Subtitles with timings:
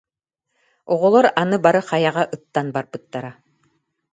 [0.91, 3.31] Оҕолор аны бары хайаҕа ыттан барбыттара